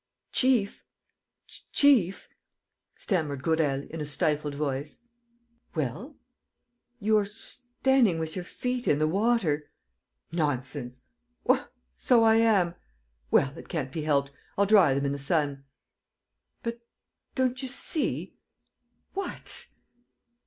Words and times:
"Chief... 0.31 0.83
chief," 1.71 2.27
stammered 2.95 3.43
Gourel, 3.43 3.85
in 3.87 4.01
a 4.01 4.05
stifled 4.07 4.55
voice.... 4.55 5.01
"Well?" 5.75 6.15
"You 6.99 7.19
are 7.19 7.25
standing 7.27 8.17
with 8.17 8.35
your 8.35 8.43
feet 8.43 8.87
in 8.87 8.97
the 8.97 9.07
water." 9.07 9.69
"Nonsense!... 10.31 11.03
Why, 11.43 11.65
so 11.97 12.23
I 12.23 12.37
am!... 12.37 12.73
Well, 13.29 13.55
it 13.55 13.69
can't 13.69 13.91
be 13.91 14.01
helped.... 14.01 14.31
I'll 14.57 14.65
dry 14.65 14.95
them 14.95 15.05
in 15.05 15.11
the 15.11 15.19
sun...." 15.19 15.65
"But 16.63 16.79
don't 17.35 17.61
you 17.61 17.67
see?" 17.67 18.33
"What?" 19.13 19.67